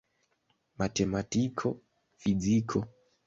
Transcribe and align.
Matematiko, 0.79 1.67
fiziko. 2.21 2.85